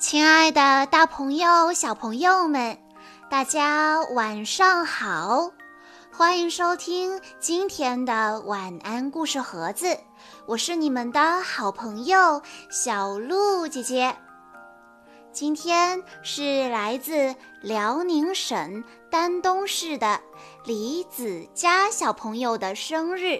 [0.00, 2.78] 亲爱的，大朋友、小朋友们，
[3.28, 5.50] 大家晚上好！
[6.10, 9.98] 欢迎收听今天的晚安故事盒子，
[10.46, 12.40] 我是你们的好朋友
[12.70, 14.16] 小鹿姐姐。
[15.32, 20.18] 今天是来自辽宁省丹东市的
[20.64, 23.38] 李子佳小朋友的生日，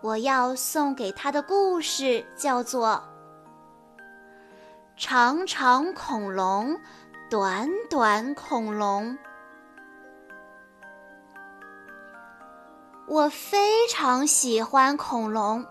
[0.00, 3.04] 我要送给他的故事叫做。
[4.96, 6.80] 长长恐龙，
[7.28, 9.18] 短短恐龙。
[13.06, 15.66] 我非常喜欢恐龙，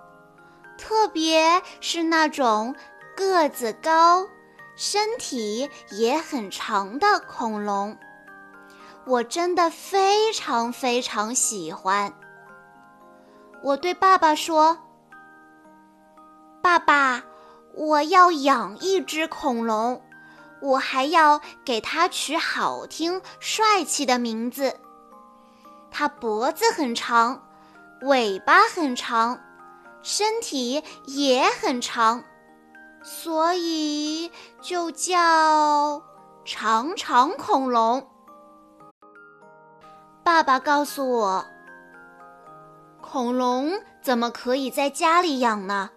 [0.78, 2.76] 特别是那种
[3.18, 4.28] 个子高、
[4.76, 7.98] 身体也很长的恐龙。
[9.08, 12.14] 我真的非常非常喜欢。
[13.64, 14.78] 我对爸爸说
[16.62, 17.24] ：“爸爸。”
[17.78, 20.02] 我要养一只恐龙，
[20.62, 24.80] 我还要给它取好听、帅气的名字。
[25.92, 27.44] 它脖子很长，
[28.02, 29.42] 尾巴很长，
[30.02, 32.24] 身体也很长，
[33.04, 34.32] 所以
[34.62, 36.02] 就叫
[36.46, 38.08] 长长恐龙。
[40.24, 41.46] 爸爸告诉我，
[43.02, 45.90] 恐龙怎么可以在家里养呢？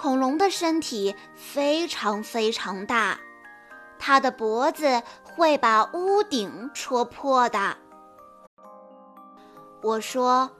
[0.00, 3.18] 恐龙的身体非常非常大，
[3.98, 7.76] 它的脖子会把屋顶戳破的。
[9.82, 10.50] 我说：“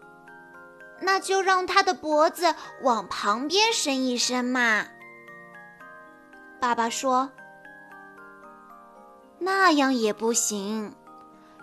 [1.01, 4.85] 那就让它的脖子往旁边伸一伸嘛。”
[6.61, 7.31] 爸爸说
[9.41, 10.95] ：“那样也不行，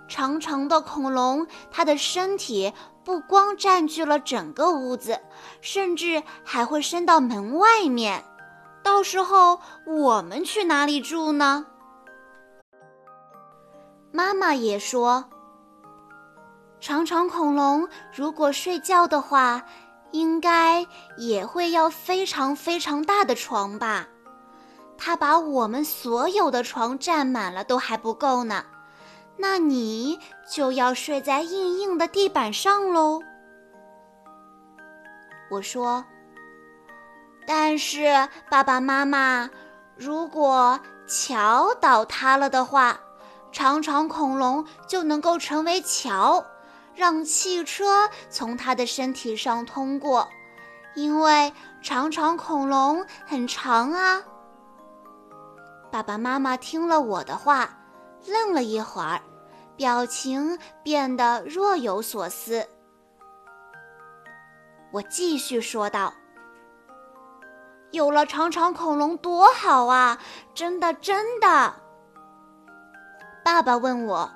[0.08, 2.73] 长长的恐龙，它的身体。”
[3.08, 5.17] 不光占据了整个屋子，
[5.61, 8.22] 甚至还会伸到门外面。
[8.83, 11.66] 到时候我们去哪里住呢？
[14.11, 15.23] 妈妈也说，
[16.81, 19.64] 长长恐龙如果睡觉的话，
[20.11, 24.05] 应该也会要非常非常大的床吧？
[24.98, 28.65] 它把我们所有的床占满了都还不够呢。
[29.39, 30.20] 那你
[30.52, 33.21] 就要睡在硬硬的地板上喽。
[35.52, 36.03] 我说
[37.45, 39.49] ：“但是爸爸妈妈，
[39.95, 42.99] 如果桥倒塌了的话，
[43.52, 46.43] 长长恐龙就能够成为桥，
[46.95, 50.27] 让汽车从它的身体上通过，
[50.95, 54.23] 因为长长恐龙很长啊。”
[55.92, 57.69] 爸爸妈妈听了我的话。
[58.25, 59.21] 愣了一会儿，
[59.77, 62.67] 表情变得若有所思。
[64.92, 66.14] 我继续说道
[67.92, 70.20] ：“有了长长恐龙多好啊！
[70.54, 71.76] 真的，真的。”
[73.45, 74.30] 爸爸问我：“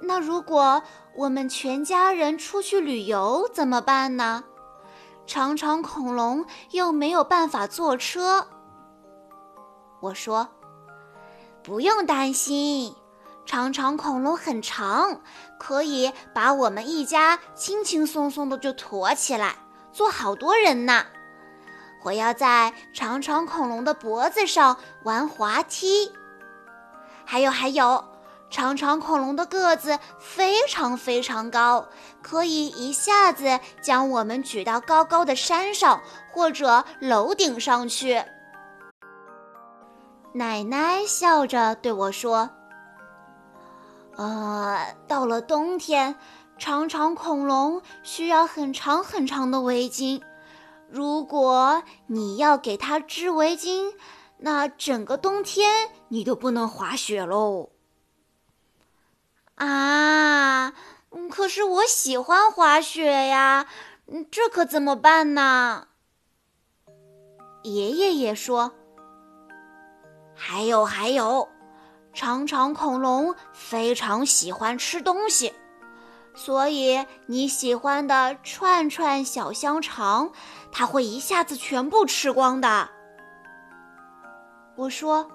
[0.00, 0.82] 那如果
[1.16, 4.44] 我们全家人出去旅游怎么办呢？
[5.26, 8.46] 长长恐龙又没有办法坐车。”
[10.00, 10.48] 我说。
[11.62, 12.96] 不用担心，
[13.46, 15.20] 长长恐龙很长，
[15.58, 19.56] 可以把我们一家轻轻松松的就驮起来，
[19.92, 21.04] 坐好多人呢。
[22.02, 26.12] 我要在长长恐龙的脖子上玩滑梯。
[27.24, 28.04] 还有还有，
[28.48, 31.86] 长长恐龙的个子非常非常高，
[32.22, 36.00] 可以一下子将我们举到高高的山上
[36.32, 38.22] 或者楼顶上去。
[40.32, 42.48] 奶奶笑着对我说
[44.20, 46.14] ：“呃，到了冬天，
[46.58, 50.20] 长长恐龙需要很长很长的围巾。
[50.90, 53.94] 如果你要给它织围巾，
[54.36, 57.70] 那整个冬天你都不能滑雪喽。”
[59.56, 60.74] 啊，
[61.30, 63.68] 可是我喜欢滑雪呀，
[64.30, 65.88] 这可怎么办呢？
[67.62, 68.72] 爷爷也说。
[70.34, 71.48] 还有还有，
[72.12, 75.54] 长长恐龙非常喜欢吃东西，
[76.34, 80.32] 所以你喜欢的串串小香肠，
[80.72, 82.88] 它会一下子全部吃光的。
[84.76, 85.30] 我说：“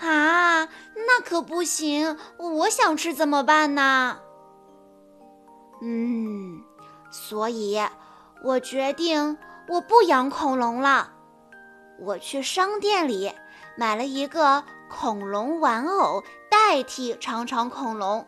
[0.00, 0.64] 啊，
[0.94, 2.18] 那可不行！
[2.38, 4.18] 我想吃怎么办呢？”
[5.82, 6.62] 嗯，
[7.10, 7.80] 所以
[8.44, 9.38] 我决定
[9.68, 11.12] 我不养恐龙了，
[12.00, 13.32] 我去商店里。
[13.76, 18.26] 买了一个恐龙玩偶代替长长恐龙，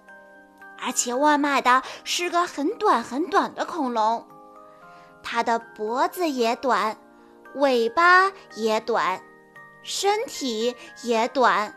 [0.79, 4.25] 而且我买的是个很短很短的恐龙，
[5.23, 6.97] 它的脖子也短，
[7.57, 9.21] 尾巴也短，
[9.83, 11.75] 身体也短，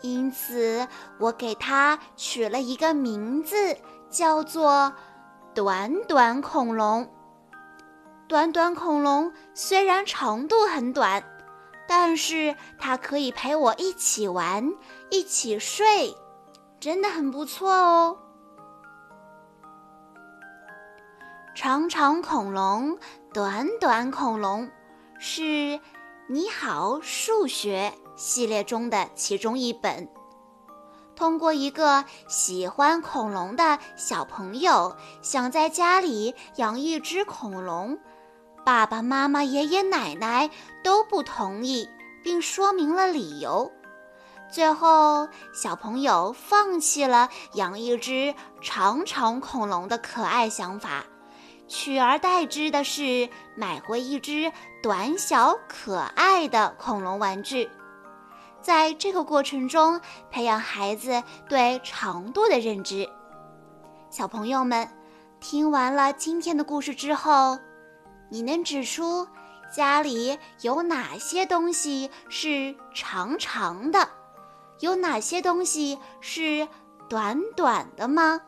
[0.00, 0.86] 因此
[1.18, 3.76] 我给它取了一个名字，
[4.08, 4.92] 叫做
[5.52, 7.10] “短短恐龙”。
[8.28, 11.22] 短短恐龙虽然长度很短，
[11.88, 14.72] 但是它可以陪我一起玩，
[15.10, 16.16] 一起睡，
[16.80, 18.18] 真的很不错哦。
[21.54, 22.98] 长长恐龙，
[23.32, 24.70] 短短恐龙，
[25.18, 25.42] 是
[26.28, 30.08] 《你好，数学》系列中的其中一本。
[31.14, 37.98] 通过一个喜欢恐龙的小朋友想在家里养一只恐龙。
[38.66, 40.50] 爸爸妈妈、爷爷奶奶
[40.82, 41.88] 都不同意，
[42.24, 43.70] 并说明了理由。
[44.50, 51.04] 最后，小朋友放弃了养一只长长恐龙的可爱想法，
[51.68, 54.52] 取而代之的是买回一只
[54.82, 57.70] 短小可爱的恐龙玩具。
[58.60, 63.08] 在这个过程中，培养孩子对长度的认知。
[64.10, 64.88] 小朋友们，
[65.38, 67.56] 听完了今天的故事之后。
[68.28, 69.26] 你能指出
[69.74, 74.08] 家里有哪些东西是长长的，
[74.80, 76.66] 有哪些东西是
[77.08, 78.40] 短短的吗？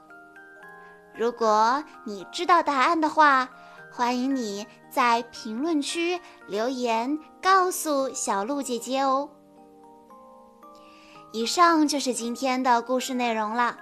[1.15, 3.49] 如果你知道答案的话，
[3.93, 9.31] 欢迎你在评论区留言告诉小鹿姐姐哦。
[11.33, 13.77] 以上就是今天的故事内容了，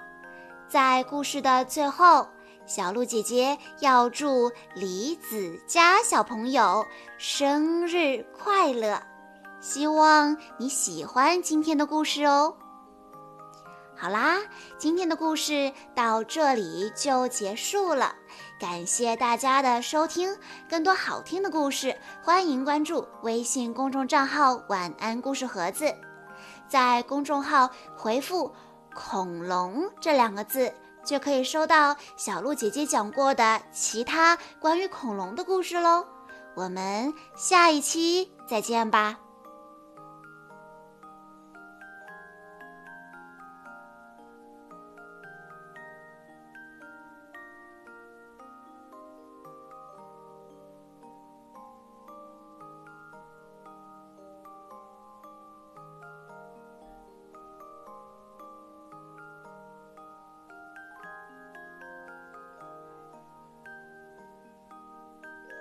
[0.67, 2.27] 在故事的最后。
[2.67, 6.85] 小鹿姐姐要祝李子佳小朋友
[7.17, 9.01] 生日快乐，
[9.61, 12.53] 希望你喜欢今天的故事哦。
[13.95, 14.39] 好啦，
[14.77, 18.13] 今天的故事到这里就结束了，
[18.59, 20.37] 感谢大家的收听。
[20.69, 25.95] 更多好听的故事，欢迎关注微信公众账号“晚安故事盒子”，
[26.67, 28.53] 在公众号回复
[28.93, 30.73] “恐龙”这两个字。
[31.07, 36.05] 就可以收到小鹿姐姐讲过的其他关于恐龙的故事喽。
[36.53, 39.26] 我们下一期再见吧。